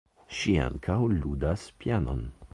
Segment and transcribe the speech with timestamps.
[0.37, 2.27] Ŝi ankaŭ ludas pianon.